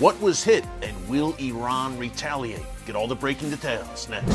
What 0.00 0.20
was 0.20 0.42
hit, 0.42 0.64
and 0.82 1.08
will 1.08 1.36
Iran 1.38 1.96
retaliate? 1.96 2.64
Get 2.84 2.96
all 2.96 3.06
the 3.06 3.14
breaking 3.14 3.50
details 3.50 4.08
next. 4.08 4.34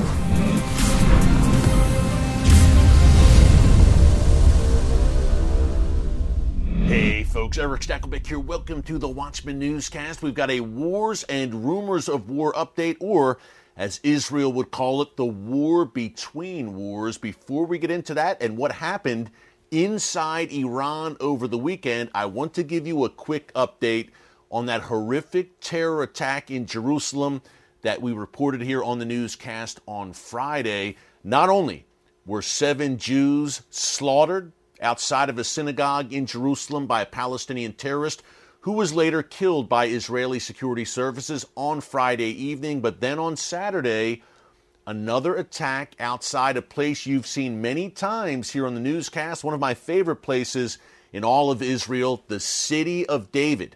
Hey 6.88 7.26
folks, 7.26 7.58
Erick 7.58 7.82
Stakelbeck 7.82 8.26
here. 8.26 8.40
Welcome 8.40 8.82
to 8.84 8.98
the 8.98 9.09
Watchman 9.09 9.59
Newscast. 9.59 10.22
We've 10.22 10.34
got 10.34 10.49
a 10.49 10.62
Wars 10.62 11.23
and 11.23 11.66
Rumors 11.66 12.07
of 12.07 12.30
War 12.30 12.54
update, 12.54 12.96
or 13.02 13.38
as 13.76 13.99
Israel 14.02 14.54
would 14.54 14.71
call 14.71 15.02
it, 15.02 15.18
the 15.18 15.26
war 15.26 15.84
between 15.84 16.76
wars. 16.76 17.18
Before 17.18 17.66
we 17.66 17.80
get 17.80 17.91
into 17.91 18.13
that 18.13 18.41
and 18.41 18.55
what 18.55 18.71
happened 18.71 19.30
inside 19.71 20.54
Iran 20.54 21.18
over 21.20 21.49
the 21.49 21.57
weekend, 21.57 22.12
I 22.16 22.27
want 22.27 22.54
to 22.54 22.63
give 22.63 22.88
you 22.88 23.04
a 23.04 23.10
quick 23.10 23.54
update 23.55 24.12
on 24.52 24.66
that 24.66 24.81
horrific 24.81 25.59
terror 25.59 26.03
attack 26.03 26.49
in 26.49 26.66
Jerusalem 26.66 27.41
that 27.81 28.02
we 28.02 28.12
reported 28.12 28.62
here 28.62 28.84
on 28.84 28.99
the 28.99 29.05
newscast 29.05 29.80
on 29.88 30.13
Friday. 30.13 30.96
Not 31.24 31.49
only 31.49 31.85
were 32.26 32.41
seven 32.41 32.98
Jews 32.98 33.62
slaughtered 33.70 34.51
outside 34.82 35.29
of 35.29 35.37
a 35.37 35.43
synagogue 35.43 36.13
in 36.13 36.26
Jerusalem 36.26 36.87
by 36.87 37.01
a 37.01 37.05
Palestinian 37.05 37.74
terrorist 37.74 38.24
who 38.62 38.74
was 38.74 38.93
later 38.93 39.24
killed 39.24 39.70
by 39.70 39.85
Israeli 39.85 40.40
security 40.40 40.85
services 40.85 41.46
on 41.55 41.79
Friday 41.81 42.29
evening, 42.29 42.81
but 42.81 42.99
then 42.99 43.18
on 43.18 43.37
Saturday, 43.37 44.21
another 44.85 45.35
attack 45.35 45.93
outside 45.99 46.57
a 46.57 46.62
place 46.62 47.05
you've 47.05 47.27
seen 47.27 47.62
many 47.62 47.90
times 47.90 48.52
here 48.52 48.65
on 48.65 48.74
the 48.74 48.81
newscast, 48.81 49.43
one 49.43 49.54
of 49.54 49.59
my 49.59 49.74
favorite 49.74 50.18
places 50.18 50.77
in 51.13 51.24
all 51.24 51.52
of 51.52 51.62
Israel, 51.62 52.24
the 52.27 52.40
city 52.40 53.05
of 53.05 53.31
David 53.31 53.76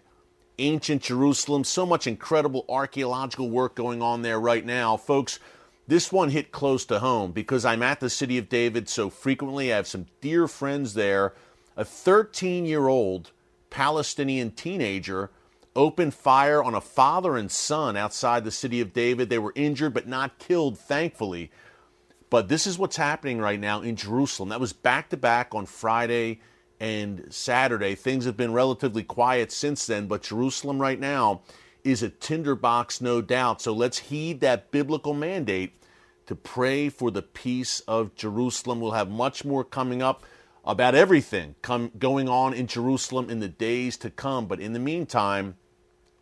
ancient 0.58 1.02
Jerusalem. 1.02 1.64
So 1.64 1.84
much 1.86 2.06
incredible 2.06 2.64
archaeological 2.68 3.50
work 3.50 3.74
going 3.74 4.02
on 4.02 4.22
there 4.22 4.40
right 4.40 4.64
now. 4.64 4.96
Folks, 4.96 5.38
this 5.86 6.10
one 6.10 6.30
hit 6.30 6.52
close 6.52 6.84
to 6.86 7.00
home 7.00 7.32
because 7.32 7.64
I'm 7.64 7.82
at 7.82 8.00
the 8.00 8.10
city 8.10 8.38
of 8.38 8.48
David 8.48 8.88
so 8.88 9.10
frequently. 9.10 9.72
I 9.72 9.76
have 9.76 9.86
some 9.86 10.06
dear 10.20 10.48
friends 10.48 10.94
there. 10.94 11.34
A 11.76 11.84
13 11.84 12.64
year 12.64 12.88
old 12.88 13.32
Palestinian 13.70 14.52
teenager 14.52 15.30
opened 15.76 16.14
fire 16.14 16.62
on 16.62 16.74
a 16.74 16.80
father 16.80 17.36
and 17.36 17.50
son 17.50 17.96
outside 17.96 18.44
the 18.44 18.50
city 18.50 18.80
of 18.80 18.92
David. 18.92 19.28
They 19.28 19.38
were 19.38 19.52
injured 19.56 19.92
but 19.92 20.06
not 20.06 20.38
killed, 20.38 20.78
thankfully. 20.78 21.50
But 22.30 22.48
this 22.48 22.66
is 22.66 22.78
what's 22.78 22.96
happening 22.96 23.38
right 23.38 23.60
now 23.60 23.82
in 23.82 23.96
Jerusalem. 23.96 24.48
That 24.48 24.60
was 24.60 24.72
back 24.72 25.10
to 25.10 25.16
back 25.16 25.54
on 25.54 25.66
Friday 25.66 26.40
and 26.80 27.26
Saturday. 27.30 27.94
Things 27.94 28.24
have 28.24 28.36
been 28.36 28.52
relatively 28.52 29.02
quiet 29.02 29.52
since 29.52 29.86
then, 29.86 30.06
but 30.06 30.22
Jerusalem 30.22 30.80
right 30.80 30.98
now 30.98 31.42
is 31.82 32.02
a 32.02 32.08
tinderbox, 32.08 33.00
no 33.00 33.20
doubt. 33.20 33.60
So 33.60 33.72
let's 33.72 33.98
heed 33.98 34.40
that 34.40 34.70
biblical 34.70 35.14
mandate 35.14 35.72
to 36.26 36.34
pray 36.34 36.88
for 36.88 37.10
the 37.10 37.22
peace 37.22 37.80
of 37.80 38.14
Jerusalem. 38.14 38.80
We'll 38.80 38.92
have 38.92 39.10
much 39.10 39.44
more 39.44 39.64
coming 39.64 40.02
up 40.02 40.24
about 40.64 40.94
everything 40.94 41.54
come, 41.60 41.92
going 41.98 42.28
on 42.28 42.54
in 42.54 42.66
Jerusalem 42.66 43.28
in 43.28 43.40
the 43.40 43.48
days 43.48 43.96
to 43.98 44.10
come. 44.10 44.46
But 44.46 44.60
in 44.60 44.72
the 44.72 44.78
meantime, 44.78 45.56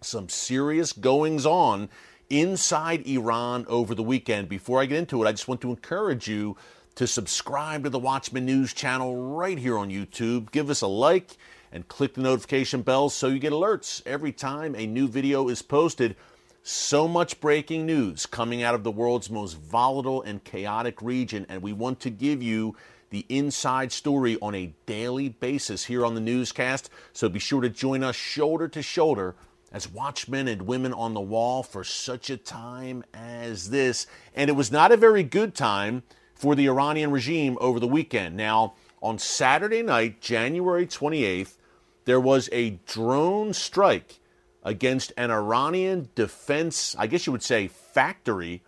some 0.00 0.28
serious 0.28 0.92
goings 0.92 1.46
on 1.46 1.88
inside 2.28 3.06
Iran 3.06 3.64
over 3.68 3.94
the 3.94 4.02
weekend. 4.02 4.48
Before 4.48 4.80
I 4.80 4.86
get 4.86 4.98
into 4.98 5.22
it, 5.22 5.28
I 5.28 5.32
just 5.32 5.46
want 5.46 5.60
to 5.60 5.70
encourage 5.70 6.26
you 6.26 6.56
to 6.94 7.06
subscribe 7.06 7.84
to 7.84 7.90
the 7.90 7.98
Watchman 7.98 8.44
News 8.44 8.74
channel 8.74 9.16
right 9.34 9.58
here 9.58 9.78
on 9.78 9.90
YouTube. 9.90 10.50
Give 10.50 10.68
us 10.68 10.82
a 10.82 10.86
like 10.86 11.36
and 11.72 11.88
click 11.88 12.14
the 12.14 12.20
notification 12.20 12.82
bell 12.82 13.08
so 13.08 13.28
you 13.28 13.38
get 13.38 13.52
alerts 13.52 14.02
every 14.04 14.32
time 14.32 14.74
a 14.74 14.86
new 14.86 15.08
video 15.08 15.48
is 15.48 15.62
posted. 15.62 16.16
So 16.62 17.08
much 17.08 17.40
breaking 17.40 17.86
news 17.86 18.26
coming 18.26 18.62
out 18.62 18.74
of 18.74 18.84
the 18.84 18.90
world's 18.90 19.30
most 19.30 19.54
volatile 19.54 20.22
and 20.22 20.44
chaotic 20.44 21.00
region, 21.02 21.46
and 21.48 21.62
we 21.62 21.72
want 21.72 21.98
to 22.00 22.10
give 22.10 22.42
you 22.42 22.76
the 23.10 23.26
inside 23.28 23.90
story 23.90 24.38
on 24.40 24.54
a 24.54 24.72
daily 24.86 25.30
basis 25.30 25.84
here 25.86 26.04
on 26.04 26.14
the 26.14 26.20
newscast. 26.20 26.88
So 27.12 27.28
be 27.28 27.38
sure 27.38 27.60
to 27.62 27.68
join 27.68 28.04
us 28.04 28.16
shoulder 28.16 28.68
to 28.68 28.82
shoulder 28.82 29.34
as 29.72 29.90
watchmen 29.90 30.46
and 30.46 30.62
women 30.62 30.92
on 30.92 31.14
the 31.14 31.20
wall 31.20 31.62
for 31.62 31.82
such 31.82 32.30
a 32.30 32.36
time 32.36 33.02
as 33.12 33.70
this. 33.70 34.06
And 34.34 34.48
it 34.48 34.54
was 34.54 34.70
not 34.70 34.92
a 34.92 34.96
very 34.96 35.22
good 35.22 35.54
time 35.54 36.02
for 36.42 36.56
the 36.56 36.66
Iranian 36.66 37.12
regime 37.12 37.56
over 37.60 37.78
the 37.78 37.86
weekend. 37.86 38.36
Now, 38.36 38.74
on 39.00 39.16
Saturday 39.16 39.80
night, 39.80 40.20
January 40.20 40.88
28th, 40.88 41.56
there 42.04 42.18
was 42.18 42.48
a 42.50 42.80
drone 42.84 43.52
strike 43.52 44.18
against 44.64 45.12
an 45.16 45.30
Iranian 45.30 46.08
defense, 46.16 46.96
I 46.98 47.06
guess 47.06 47.26
you 47.26 47.32
would 47.32 47.44
say, 47.44 47.68
factory 47.68 48.60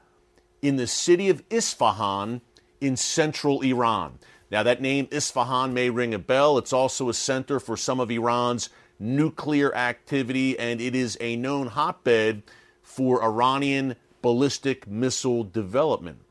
in 0.62 0.76
the 0.76 0.86
city 0.86 1.28
of 1.28 1.42
Isfahan 1.50 2.42
in 2.80 2.96
central 2.96 3.60
Iran. 3.62 4.20
Now, 4.52 4.62
that 4.62 4.80
name 4.80 5.08
Isfahan 5.10 5.74
may 5.74 5.90
ring 5.90 6.14
a 6.14 6.18
bell. 6.20 6.58
It's 6.58 6.72
also 6.72 7.08
a 7.08 7.14
center 7.14 7.58
for 7.58 7.76
some 7.76 7.98
of 7.98 8.08
Iran's 8.08 8.70
nuclear 9.00 9.74
activity, 9.74 10.56
and 10.56 10.80
it 10.80 10.94
is 10.94 11.18
a 11.20 11.34
known 11.34 11.66
hotbed 11.66 12.44
for 12.84 13.20
Iranian 13.24 13.96
ballistic 14.22 14.86
missile 14.86 15.42
development. 15.42 16.23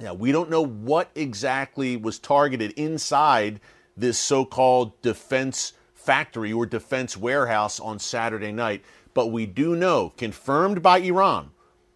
Now, 0.00 0.14
we 0.14 0.32
don't 0.32 0.50
know 0.50 0.64
what 0.64 1.10
exactly 1.14 1.96
was 1.96 2.18
targeted 2.18 2.72
inside 2.72 3.60
this 3.96 4.18
so 4.18 4.46
called 4.46 5.00
defense 5.02 5.74
factory 5.94 6.52
or 6.52 6.64
defense 6.64 7.16
warehouse 7.16 7.78
on 7.78 7.98
Saturday 7.98 8.50
night, 8.50 8.82
but 9.12 9.26
we 9.26 9.44
do 9.44 9.76
know, 9.76 10.14
confirmed 10.16 10.82
by 10.82 11.00
Iran, 11.00 11.50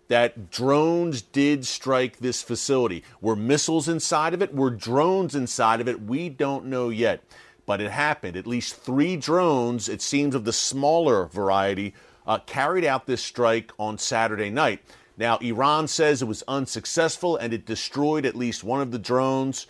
that 0.09 0.51
drones 0.51 1.23
did 1.23 1.67
strike 1.67 2.19
this 2.19 2.43
facility. 2.43 3.03
Were 3.23 3.37
missiles 3.37 3.89
inside 3.89 4.35
of 4.35 4.43
it? 4.43 4.55
Were 4.55 4.71
drones 4.71 5.35
inside 5.35 5.81
of 5.81 5.89
it? 5.89 6.03
We 6.03 6.29
don't 6.29 6.67
know 6.67 6.91
yet. 6.91 7.25
But 7.65 7.81
it 7.81 7.91
happened. 7.91 8.37
At 8.37 8.47
least 8.47 8.77
three 8.77 9.17
drones, 9.17 9.89
it 9.89 10.03
seems 10.03 10.35
of 10.35 10.45
the 10.45 10.53
smaller 10.53 11.27
variety, 11.29 11.95
uh, 12.27 12.41
carried 12.41 12.85
out 12.85 13.07
this 13.07 13.23
strike 13.23 13.73
on 13.79 13.97
Saturday 13.97 14.51
night. 14.51 14.83
Now, 15.17 15.39
Iran 15.39 15.87
says 15.87 16.23
it 16.23 16.27
was 16.27 16.43
unsuccessful 16.49 17.37
and 17.37 17.53
it 17.53 17.67
destroyed 17.67 18.27
at 18.27 18.35
least 18.35 18.65
one 18.65 18.81
of 18.81 18.91
the 18.91 18.99
drones. 18.99 19.67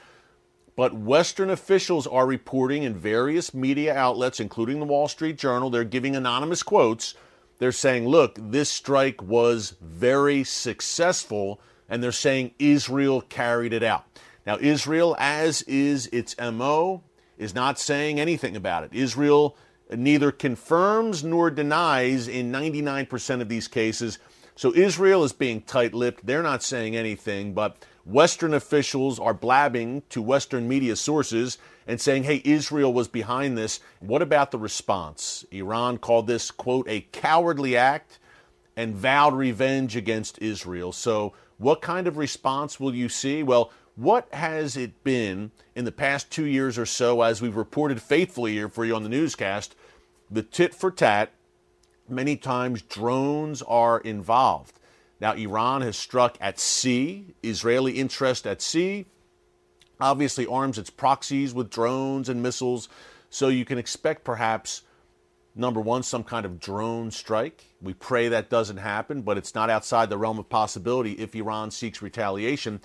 But 0.77 0.95
Western 0.95 1.51
officials 1.51 2.07
are 2.07 2.27
reporting 2.27 2.83
in 2.83 2.95
various 2.95 3.55
media 3.55 3.95
outlets, 3.95 4.41
including 4.41 4.81
the 4.81 4.87
Wall 4.87 5.07
Street 5.07 5.39
Journal, 5.39 5.71
they're 5.71 5.85
giving 5.85 6.17
anonymous 6.17 6.63
quotes. 6.63 7.15
They're 7.59 7.73
saying, 7.73 8.09
look, 8.09 8.37
this 8.41 8.71
strike 8.71 9.23
was 9.23 9.77
very 9.81 10.43
successful, 10.43 11.61
and 11.89 12.03
they're 12.03 12.11
saying 12.11 12.53
Israel 12.59 13.21
carried 13.21 13.73
it 13.73 13.85
out. 13.85 14.05
Now, 14.47 14.59
Israel, 14.61 15.15
as 15.19 15.63
is 15.63 16.09
its 16.09 16.35
MO, 16.39 17.03
is 17.39 17.55
not 17.55 17.79
saying 17.79 18.19
anything 18.19 18.57
about 18.57 18.85
it. 18.85 18.93
Israel 18.93 19.57
neither 19.91 20.33
confirms 20.33 21.23
nor 21.23 21.51
denies 21.51 22.27
in 22.27 22.51
99% 22.51 23.41
of 23.41 23.49
these 23.49 23.69
cases 23.69 24.19
so 24.57 24.75
Israel 24.75 25.25
is 25.25 25.33
being 25.33 25.63
tight 25.63 25.95
lipped. 25.95 26.27
They're 26.27 26.43
not 26.43 26.63
saying 26.63 26.95
anything, 26.95 27.55
but 27.55 27.85
Western 28.05 28.55
officials 28.55 29.19
are 29.19 29.35
blabbing 29.35 30.03
to 30.11 30.23
Western 30.23 30.69
media 30.69 30.95
sources 30.95 31.59
and 31.87 32.01
saying, 32.01 32.25
hey, 32.25 32.41
Israel 32.45 32.93
was 32.93 33.09
behind 33.09 33.59
this. 33.59 33.81
What 34.01 34.23
about 34.23 34.51
the 34.51 34.59
response? 34.59 35.45
Iran 35.51 35.99
called 35.99 36.27
this, 36.27 36.51
quote, 36.51 36.89
a 36.89 37.07
cowardly 37.13 37.77
act 37.77 38.19
and 38.77 38.95
vowed 38.95 39.35
revenge 39.35 39.97
against 39.97 40.39
Israel. 40.41 40.93
So, 40.93 41.35
what 41.59 41.81
kind 41.81 42.09
of 42.09 42.17
response 42.17 42.81
will 42.81 42.95
you 42.95 43.09
see? 43.09 43.43
Well, 43.43 43.71
what 43.95 44.33
has 44.35 44.77
it 44.77 45.05
been 45.05 45.53
in 45.77 45.85
the 45.85 45.93
past 45.93 46.31
two 46.31 46.47
years 46.47 46.77
or 46.77 46.87
so, 46.87 47.23
as 47.23 47.41
we've 47.41 47.57
reported 47.57 48.03
faithfully 48.03 48.53
here 48.53 48.69
for 48.69 48.85
you 48.85 48.95
on 48.97 49.05
the 49.05 49.09
newscast? 49.09 49.77
The 50.31 50.43
tit 50.43 50.75
for 50.75 50.91
tat 50.91 51.31
Many 52.09 52.37
times 52.37 52.83
drones 52.83 53.63
are 53.63 53.99
involved. 54.01 54.79
Now, 55.21 55.33
Iran 55.33 55.83
has 55.83 55.97
struck 55.97 56.37
at 56.41 56.59
sea, 56.59 57.35
Israeli 57.43 57.93
interest 57.93 58.47
at 58.47 58.61
sea, 58.61 59.07
obviously 60.01 60.47
arms 60.47 60.77
its 60.77 60.91
proxies 60.91 61.55
with 61.55 61.71
drones 61.71 62.29
and 62.29 62.43
missiles. 62.43 62.89
So 63.31 63.49
you 63.49 63.65
can 63.65 63.79
expect 63.79 64.25
perhaps, 64.25 64.83
number 65.55 65.81
one, 65.81 66.03
some 66.03 66.25
kind 66.25 66.45
of 66.45 66.61
drone 66.61 67.11
strike. 67.11 67.65
We 67.81 67.95
pray 67.95 68.29
that 68.29 68.51
doesn't 68.51 68.77
happen, 68.77 69.23
but 69.23 69.39
it's 69.39 69.55
not 69.55 69.71
outside 69.71 70.11
the 70.11 70.19
realm 70.19 70.39
of 70.39 70.49
possibility 70.49 71.13
if 71.13 71.35
Iran 71.35 71.71
seeks 71.71 72.03
retaliation. 72.03 72.81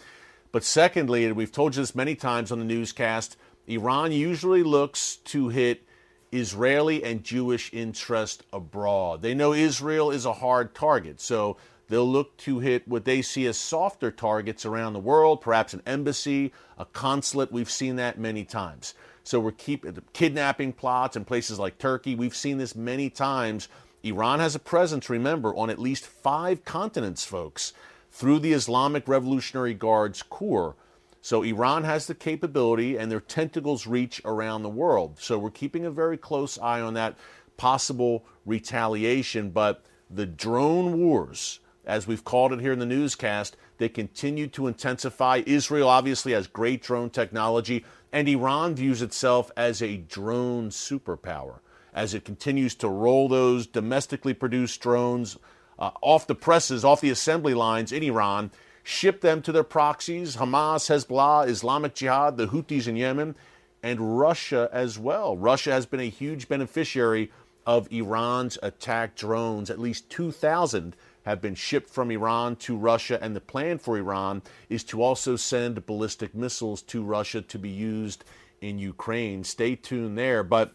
But 0.52 0.64
secondly, 0.64 1.26
and 1.26 1.36
we've 1.36 1.52
told 1.52 1.76
you 1.76 1.82
this 1.82 1.94
many 1.94 2.16
times 2.16 2.52
on 2.52 2.60
the 2.60 2.66
newscast, 2.66 3.38
Iran 3.68 4.12
usually 4.12 4.64
looks 4.64 5.18
to 5.26 5.50
hit 5.50 5.86
Israeli 6.32 7.04
and 7.04 7.24
Jewish 7.24 7.74
interest 7.74 8.44
abroad. 8.54 9.22
They 9.22 9.34
know 9.34 9.54
Israel 9.54 10.12
is 10.12 10.26
a 10.26 10.34
hard 10.34 10.76
target, 10.76 11.20
so 11.20 11.58
they'll 11.88 12.10
look 12.10 12.38
to 12.38 12.60
hit 12.60 12.88
what 12.88 13.06
they 13.06 13.22
see 13.22 13.46
as 13.48 13.58
softer 13.58 14.12
targets 14.12 14.66
around 14.66 14.94
the 14.94 15.00
world, 15.00 15.42
perhaps 15.42 15.74
an 15.74 15.82
embassy, 15.86 16.52
a 16.78 16.86
consulate. 16.86 17.52
We've 17.52 17.70
seen 17.70 17.96
that 17.98 18.20
many 18.20 18.46
times. 18.46 18.94
So 19.24 19.40
we're 19.40 19.52
keeping 19.52 19.98
uh, 19.98 20.02
kidnapping 20.14 20.74
plots 20.74 21.16
in 21.16 21.26
places 21.26 21.60
like 21.60 21.78
Turkey. 21.78 22.16
We've 22.16 22.36
seen 22.36 22.58
this 22.58 22.76
many 22.76 23.10
times. 23.10 23.68
Iran 24.04 24.40
has 24.40 24.56
a 24.56 24.60
presence, 24.60 25.10
remember, 25.10 25.54
on 25.56 25.70
at 25.70 25.78
least 25.78 26.06
five 26.06 26.64
continents, 26.64 27.26
folks, 27.26 27.74
through 28.12 28.40
the 28.40 28.54
Islamic 28.54 29.08
Revolutionary 29.08 29.74
Guard's 29.74 30.24
Corps. 30.24 30.76
So 31.22 31.44
Iran 31.44 31.84
has 31.84 32.08
the 32.08 32.16
capability 32.16 32.98
and 32.98 33.12
their 33.12 33.20
tentacles 33.20 33.86
reach 33.86 34.22
around 34.24 34.64
the 34.64 34.70
world. 34.70 35.18
So 35.20 35.38
we're 35.38 35.52
keeping 35.52 35.86
a 35.86 35.92
very 35.92 36.18
close 36.18 36.58
eye 36.58 36.82
on 36.82 36.94
that 36.94 37.18
possible 37.58 38.26
retaliation. 38.46 39.50
But 39.50 39.84
the 40.10 40.26
drone 40.26 41.00
wars, 41.00 41.60
as 41.86 42.08
we've 42.08 42.24
called 42.24 42.54
it 42.54 42.62
here 42.62 42.72
in 42.72 42.80
the 42.80 42.86
newscast, 42.86 43.58
they 43.78 43.90
continue 43.90 44.48
to 44.48 44.68
intensify. 44.68 45.42
Israel 45.46 45.90
obviously 45.90 46.32
has 46.34 46.48
great 46.48 46.82
drone 46.82 47.10
technology, 47.10 47.86
and 48.12 48.28
Iran 48.28 48.76
views 48.76 49.02
itself 49.02 49.52
as 49.56 49.82
a 49.82 49.98
drone 49.98 50.70
superpower 50.70 51.60
as 51.94 52.14
it 52.14 52.26
continues 52.26 52.76
to 52.76 52.88
roll 52.88 53.28
those 53.28 53.68
domestically 53.68 54.34
produced 54.34 54.80
drones 54.80 55.38
uh, 55.78 55.92
off 56.02 56.28
the 56.28 56.36
presses, 56.36 56.86
off 56.86 57.02
the 57.02 57.10
assembly 57.10 57.54
lines 57.54 57.92
in 57.92 58.04
Iran 58.04 58.52
ship 58.84 59.22
them 59.22 59.42
to 59.42 59.52
their 59.52 59.64
proxies 59.64 60.38
Hamas, 60.38 60.90
Hezbollah, 60.90 61.48
Islamic 61.48 61.96
Jihad, 61.96 62.38
the 62.38 62.48
Houthis 62.48 62.88
in 62.88 62.96
Yemen, 62.96 63.36
and 63.84 64.20
Russia 64.20 64.70
as 64.72 65.00
well. 65.00 65.38
Russia 65.38 65.72
has 65.72 65.86
been 65.86 66.00
a 66.00 66.10
huge 66.10 66.48
beneficiary 66.48 67.32
of 67.66 67.92
Iran's 67.92 68.58
attack 68.64 69.16
drones. 69.16 69.70
At 69.70 69.80
least 69.80 70.10
2,000 70.10 70.96
have 71.24 71.42
been 71.42 71.56
shipped 71.56 71.90
from 71.90 72.12
Iran 72.12 72.56
to 72.58 72.76
Russia, 72.76 73.20
and 73.22 73.36
the 73.36 73.42
plan 73.42 73.78
for 73.78 73.98
Iran 73.98 74.42
is 74.70 74.84
to 74.86 75.02
also 75.02 75.36
send 75.36 75.86
ballistic 75.86 76.34
missiles 76.34 76.82
to 76.84 77.04
Russia 77.04 77.42
to 77.42 77.60
be 77.60 77.70
used 77.70 78.24
in 78.62 78.80
Ukraine. 78.80 79.44
Stay 79.44 79.76
tuned 79.76 80.18
there. 80.18 80.44
But 80.44 80.74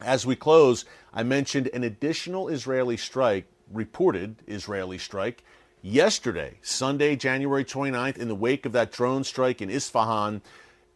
as 0.00 0.26
we 0.26 0.36
close, 0.36 0.84
I 1.12 1.22
mentioned 1.22 1.68
an 1.72 1.84
additional 1.84 2.48
Israeli 2.48 2.96
strike, 2.96 3.46
reported 3.72 4.36
Israeli 4.46 4.98
strike, 4.98 5.42
Yesterday, 5.82 6.58
Sunday, 6.60 7.16
January 7.16 7.64
29th, 7.64 8.18
in 8.18 8.28
the 8.28 8.34
wake 8.34 8.66
of 8.66 8.72
that 8.72 8.92
drone 8.92 9.24
strike 9.24 9.62
in 9.62 9.70
Isfahan, 9.70 10.42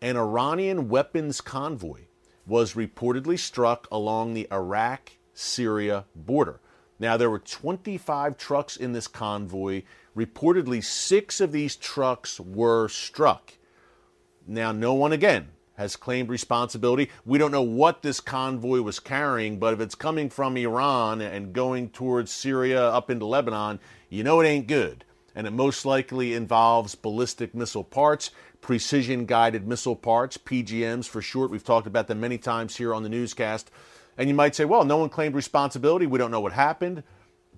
an 0.02 0.16
Iranian 0.19 0.90
weapons 0.90 1.40
convoy 1.40 2.02
was 2.46 2.75
reportedly 2.75 3.38
struck 3.38 3.88
along 3.90 4.34
the 4.34 4.46
Iraq 4.52 5.12
Syria 5.32 6.04
border. 6.14 6.60
Now, 6.98 7.16
there 7.16 7.31
were 7.31 7.38
25 7.38 8.36
trucks 8.36 8.76
in 8.76 8.92
this 8.92 9.08
convoy. 9.08 9.84
Reportedly, 10.14 10.84
six 10.84 11.40
of 11.40 11.50
these 11.50 11.76
trucks 11.76 12.38
were 12.38 12.88
struck. 12.88 13.54
Now, 14.46 14.70
no 14.70 14.92
one 14.92 15.12
again 15.12 15.48
has 15.75 15.97
claimed 15.97 16.29
responsibility. 16.29 17.11
We 17.25 17.38
don't 17.38 17.50
know 17.50 17.62
what 17.62 18.03
this 18.03 18.21
convoy 18.21 18.81
was 18.81 19.00
carrying, 19.00 19.59
but 19.59 19.75
if 19.75 19.81
it's 19.81 19.94
coming 19.94 20.31
from 20.31 20.56
Iran 20.56 21.21
and 21.21 21.53
going 21.53 21.91
towards 21.91 22.31
Syria 22.31 22.88
up 22.91 23.11
into 23.11 23.26
Lebanon, 23.26 23.81
you 24.09 24.23
know 24.23 24.41
it 24.41 24.47
ain't 24.47 24.69
good. 24.69 25.05
And 25.35 25.47
it 25.47 25.53
most 25.53 25.85
likely 25.85 26.32
involves 26.35 26.94
ballistic 26.94 27.55
missile 27.55 27.82
parts, 27.82 28.31
precision 28.61 29.26
guided 29.26 29.67
missile 29.67 29.97
parts, 29.97 30.38
PGMs 30.38 31.09
for 31.09 31.21
short. 31.21 31.50
We've 31.50 31.65
talked 31.65 31.88
about 31.88 32.06
them 32.06 32.20
many 32.20 32.38
times 32.38 32.77
here 32.77 32.94
on 32.94 33.03
the 33.03 33.09
newscast. 33.09 33.70
And 34.17 34.29
you 34.29 34.35
might 34.35 34.55
say, 34.55 34.65
well, 34.65 34.85
no 34.85 34.97
one 34.97 35.09
claimed 35.09 35.35
responsibility. 35.35 36.06
We 36.06 36.19
don't 36.19 36.31
know 36.31 36.41
what 36.41 36.53
happened. 36.53 37.03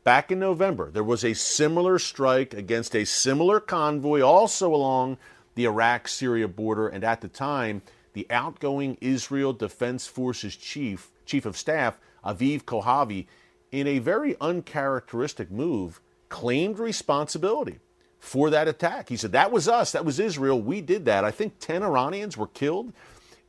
Back 0.05 0.33
in 0.33 0.39
November, 0.39 0.91
there 0.91 1.05
was 1.05 1.23
a 1.25 1.35
similar 1.35 1.99
strike 1.99 2.55
against 2.55 2.97
a 2.97 3.05
similar 3.05 3.61
convoy, 3.61 4.23
also 4.23 4.75
along 4.75 5.19
the 5.55 5.65
Iraq 5.65 6.09
Syria 6.09 6.49
border. 6.49 6.89
And 6.89 7.05
at 7.05 7.21
the 7.21 7.29
time, 7.29 7.83
the 8.17 8.27
outgoing 8.31 8.97
Israel 9.03 9.53
Defense 9.53 10.07
Forces 10.07 10.57
chief, 10.57 11.11
chief 11.27 11.45
of 11.45 11.55
staff, 11.55 12.01
Aviv 12.25 12.65
Kohavi, 12.65 13.27
in 13.71 13.87
a 13.87 13.99
very 13.99 14.35
uncharacteristic 14.41 15.51
move, 15.51 16.01
claimed 16.31 16.79
responsibility 16.79 17.79
for 18.19 18.49
that 18.49 18.69
attack. 18.69 19.11
He 19.11 19.19
said, 19.19 19.33
That 19.33 19.53
was 19.53 19.69
us, 19.69 19.93
that 19.93 20.07
was 20.07 20.19
Israel, 20.19 20.59
we 20.59 20.81
did 20.81 21.05
that. 21.05 21.25
I 21.25 21.31
think 21.31 21.59
10 21.59 21.83
Iranians 21.83 22.39
were 22.39 22.47
killed 22.47 22.95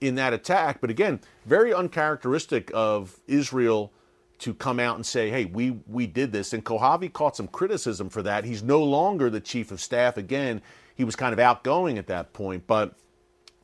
in 0.02 0.16
that 0.16 0.34
attack. 0.34 0.82
But 0.82 0.90
again, 0.90 1.22
very 1.46 1.74
uncharacteristic 1.74 2.70
of 2.74 3.18
Israel 3.26 3.94
to 4.40 4.54
come 4.54 4.82
out 4.82 4.98
and 4.98 5.06
say, 5.06 5.30
hey, 5.30 5.46
we, 5.46 5.80
we 5.88 6.08
did 6.08 6.34
this. 6.34 6.52
And 6.52 6.64
Kohavi 6.66 7.12
caught 7.14 7.38
some 7.38 7.48
criticism 7.48 8.10
for 8.10 8.22
that. 8.24 8.44
He's 8.44 8.62
no 8.62 8.84
longer 8.84 9.30
the 9.30 9.40
chief 9.40 9.72
of 9.72 9.80
staff. 9.80 10.18
Again, 10.18 10.62
he 10.94 11.06
was 11.06 11.16
kind 11.16 11.32
of 11.32 11.40
outgoing 11.40 11.98
at 11.98 12.08
that 12.08 12.34
point. 12.34 12.68
But 12.68 12.96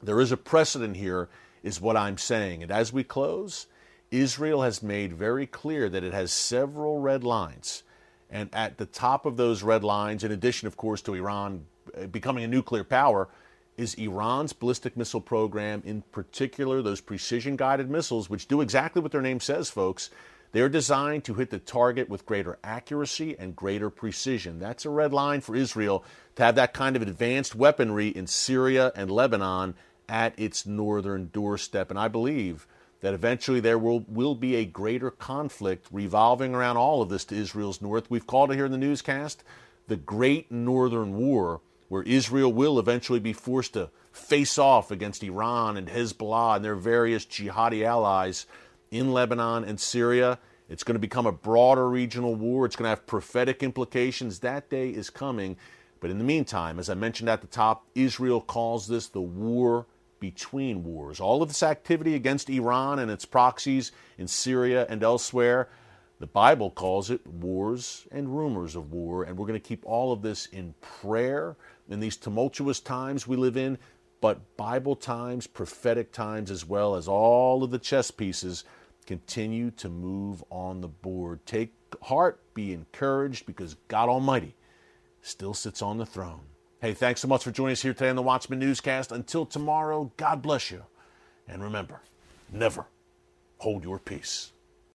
there 0.06 0.22
is 0.22 0.32
a 0.32 0.38
precedent 0.38 0.98
here, 0.98 1.30
is 1.64 1.82
what 1.82 1.98
I'm 1.98 2.18
saying. 2.18 2.62
And 2.62 2.72
as 2.72 2.92
we 2.92 3.04
close, 3.04 3.68
Israel 4.12 4.62
has 4.62 4.84
made 4.84 5.14
very 5.14 5.48
clear 5.48 5.90
that 5.90 6.04
it 6.04 6.14
has 6.14 6.32
several 6.32 7.00
red 7.00 7.24
lines. 7.24 7.84
And 8.30 8.50
at 8.54 8.78
the 8.78 8.86
top 8.86 9.26
of 9.26 9.38
those 9.38 9.64
red 9.64 9.84
lines, 9.84 10.24
in 10.24 10.32
addition, 10.32 10.68
of 10.68 10.78
course, 10.78 11.02
to 11.04 11.14
Iran 11.14 11.66
uh, 11.98 12.08
becoming 12.08 12.44
a 12.44 12.48
nuclear 12.48 12.84
power, 12.84 13.30
is 13.78 13.96
Iran's 13.96 14.54
ballistic 14.54 14.96
missile 14.96 15.22
program, 15.22 15.82
in 15.86 16.04
particular 16.12 16.82
those 16.82 17.02
precision 17.02 17.56
guided 17.56 17.90
missiles, 17.90 18.30
which 18.30 18.48
do 18.48 18.62
exactly 18.62 19.02
what 19.02 19.12
their 19.12 19.22
name 19.22 19.40
says, 19.40 19.70
folks. 19.70 20.10
They're 20.52 20.70
designed 20.70 21.24
to 21.24 21.34
hit 21.34 21.50
the 21.50 21.58
target 21.58 22.10
with 22.10 22.28
greater 22.28 22.60
accuracy 22.64 23.36
and 23.40 23.56
greater 23.56 23.90
precision. 23.90 24.60
That's 24.60 24.86
a 24.86 24.92
red 24.92 25.12
line 25.12 25.42
for 25.42 25.56
Israel 25.56 26.06
to 26.36 26.44
have 26.44 26.56
that 26.56 26.74
kind 26.74 26.96
of 26.96 27.02
advanced 27.02 27.56
weaponry 27.56 28.10
in 28.10 28.28
Syria 28.28 28.92
and 28.96 29.10
Lebanon 29.10 29.74
at 30.08 30.38
its 30.38 30.66
northern 30.66 31.28
doorstep. 31.28 31.90
And 31.90 32.00
I 32.00 32.08
believe 32.08 32.68
that 33.02 33.14
eventually 33.14 33.60
there 33.60 33.78
will, 33.78 34.06
will 34.08 34.36
be 34.36 34.56
a 34.56 34.66
greater 34.66 35.12
conflict 35.12 35.88
revolving 35.92 36.56
around 36.56 36.78
all 36.78 37.02
of 37.02 37.10
this 37.10 37.26
to 37.26 37.36
Israel's 37.36 37.82
north. 37.82 38.10
We've 38.10 38.26
called 38.26 38.52
it 38.52 38.56
here 38.56 38.66
in 38.66 38.72
the 38.72 38.78
newscast 38.78 39.44
the 39.88 39.98
Great 39.98 40.50
Northern 40.50 41.18
War, 41.18 41.60
where 41.90 42.04
Israel 42.04 42.54
will 42.54 42.80
eventually 42.80 43.20
be 43.20 43.34
forced 43.34 43.74
to 43.74 43.90
face 44.14 44.58
off 44.58 44.92
against 44.92 45.24
Iran 45.24 45.76
and 45.76 45.90
Hezbollah 45.90 46.56
and 46.56 46.66
their 46.66 46.76
various 46.76 47.26
jihadi 47.26 47.86
allies 47.86 48.46
in 48.92 49.12
Lebanon 49.12 49.64
and 49.64 49.80
Syria. 49.80 50.40
It's 50.70 50.84
going 50.84 50.96
to 50.96 51.00
become 51.00 51.26
a 51.26 51.32
broader 51.32 51.90
regional 51.90 52.36
war. 52.36 52.66
It's 52.66 52.76
going 52.76 52.86
to 52.86 52.90
have 52.90 53.06
prophetic 53.06 53.62
implications. 53.62 54.40
That 54.40 54.70
day 54.70 54.90
is 54.90 55.10
coming. 55.10 55.58
But 56.00 56.10
in 56.10 56.18
the 56.18 56.24
meantime, 56.24 56.80
as 56.80 56.90
I 56.90 56.94
mentioned 56.94 57.30
at 57.30 57.42
the 57.42 57.48
top, 57.48 57.86
Israel 57.96 58.42
calls 58.42 58.88
this 58.88 59.08
the 59.08 59.22
war 59.22 59.86
between 60.24 60.86
wars. 60.86 61.20
All 61.20 61.44
of 61.44 61.50
this 61.50 61.64
activity 61.64 62.16
against 62.16 62.50
Iran 62.50 63.00
and 63.00 63.12
its 63.12 63.26
proxies 63.26 63.92
in 64.18 64.26
Syria 64.26 64.86
and 64.88 65.04
elsewhere, 65.04 65.68
the 66.22 66.28
Bible 66.28 66.72
calls 66.72 67.12
it 67.12 67.28
wars 67.28 68.08
and 68.10 68.34
rumors 68.34 68.78
of 68.78 68.94
war. 68.94 69.24
And 69.24 69.38
we're 69.38 69.48
going 69.48 69.60
to 69.60 69.68
keep 69.68 69.86
all 69.86 70.14
of 70.14 70.22
this 70.22 70.46
in 70.46 70.76
prayer 70.80 71.58
in 71.90 72.00
these 72.00 72.16
tumultuous 72.16 72.80
times 72.80 73.28
we 73.28 73.36
live 73.36 73.58
in, 73.58 73.78
but 74.22 74.56
Bible 74.56 74.96
times, 74.96 75.46
prophetic 75.46 76.14
times, 76.14 76.50
as 76.50 76.66
well 76.66 76.96
as 76.96 77.10
all 77.10 77.62
of 77.62 77.72
the 77.72 77.78
chess 77.78 78.10
pieces 78.10 78.64
continue 79.06 79.72
to 79.72 79.90
move 79.90 80.42
on 80.50 80.80
the 80.80 80.88
board. 80.88 81.46
Take 81.46 81.74
heart, 82.02 82.40
be 82.54 82.72
encouraged, 82.72 83.46
because 83.46 83.76
God 83.90 84.08
Almighty 84.08 84.56
still 85.22 85.54
sits 85.54 85.82
on 85.82 85.98
the 85.98 86.06
throne. 86.06 86.53
Hey, 86.84 86.94
thanks 86.94 87.22
so 87.22 87.30
much 87.30 87.46
for 87.46 87.52
joining 87.52 87.72
us 87.72 87.82
here 87.82 87.94
today 87.94 88.10
on 88.10 88.18
the 88.18 88.22
Watchman 88.22 88.60
Newscast. 88.60 89.14
Until 89.14 89.46
tomorrow, 89.46 90.12
God 90.18 90.42
bless 90.42 90.70
you. 90.70 90.84
And 91.48 91.64
remember, 91.64 92.02
never 92.52 92.88
hold 93.60 93.86
your 93.86 94.00
peace. 94.00 94.52